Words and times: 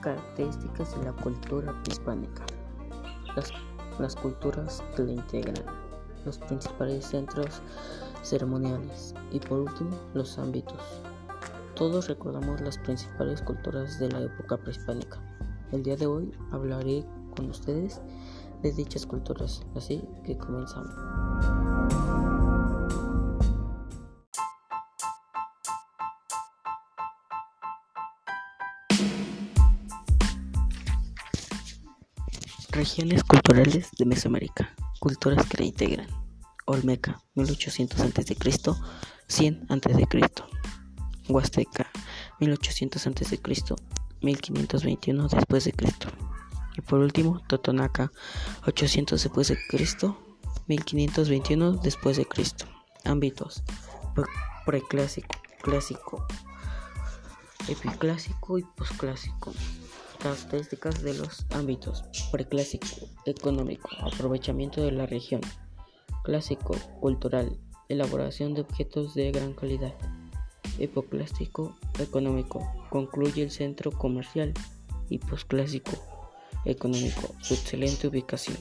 Características 0.00 0.98
de 0.98 1.04
la 1.04 1.12
cultura 1.12 1.74
hispánica. 1.88 2.44
Las, 3.36 3.52
las 3.98 4.16
culturas 4.16 4.82
que 4.94 5.02
la 5.02 5.12
integran. 5.12 5.64
Los 6.24 6.38
principales 6.38 7.04
centros 7.06 7.62
ceremoniales. 8.22 9.14
Y 9.32 9.40
por 9.40 9.60
último, 9.60 9.90
los 10.14 10.38
ámbitos. 10.38 11.02
Todos 11.74 12.08
recordamos 12.08 12.60
las 12.60 12.78
principales 12.78 13.40
culturas 13.42 13.98
de 13.98 14.10
la 14.10 14.22
época 14.22 14.56
prehispánica. 14.56 15.18
El 15.70 15.82
día 15.82 15.96
de 15.96 16.06
hoy 16.06 16.32
hablaré 16.50 17.04
con 17.36 17.50
ustedes 17.50 18.00
de 18.62 18.72
dichas 18.72 19.06
culturas, 19.06 19.62
así 19.76 20.02
que 20.24 20.36
comenzamos. 20.36 21.57
Regiones 32.78 33.24
culturales 33.24 33.90
de 33.98 34.04
Mesoamérica. 34.06 34.72
Culturas 35.00 35.44
que 35.48 35.58
la 35.58 35.64
integran. 35.64 36.06
Olmeca, 36.64 37.20
1800 37.34 37.98
a.C., 37.98 38.36
100 39.26 39.66
a.C. 39.68 40.08
Huasteca, 41.28 41.90
1800 42.38 43.04
a.C., 43.04 43.40
1521 44.20 45.26
después 45.26 45.64
de 45.64 45.72
Cristo. 45.72 46.06
Y 46.76 46.82
por 46.82 47.00
último, 47.00 47.42
Totonaca, 47.48 48.12
800 48.64 49.24
después 49.24 49.48
de 49.48 49.58
Cristo, 49.68 50.16
1521 50.68 51.72
después 51.78 52.16
de 52.16 52.26
Cristo. 52.26 52.66
Ámbitos: 53.04 53.64
preclásico, 54.64 55.34
clásico, 55.62 56.24
epiclásico 57.66 58.56
y 58.56 58.62
posclásico. 58.62 59.52
Características 60.20 61.02
de 61.02 61.14
los 61.14 61.46
ámbitos: 61.50 62.04
preclásico, 62.30 62.86
económico, 63.24 63.88
aprovechamiento 64.00 64.82
de 64.82 64.92
la 64.92 65.06
región. 65.06 65.40
Clásico, 66.24 66.74
cultural, 67.00 67.58
elaboración 67.88 68.54
de 68.54 68.62
objetos 68.62 69.14
de 69.14 69.30
gran 69.30 69.54
calidad. 69.54 69.94
Epoclásico, 70.78 71.76
económico, 71.98 72.60
concluye 72.90 73.42
el 73.42 73.50
centro 73.50 73.90
comercial. 73.92 74.52
Y 75.10 75.18
posclásico, 75.18 75.92
económico, 76.66 77.34
su 77.40 77.54
excelente 77.54 78.08
ubicación. 78.08 78.58